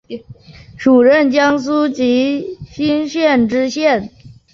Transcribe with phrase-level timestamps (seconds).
[0.79, 4.09] 署任江苏荆溪县知县。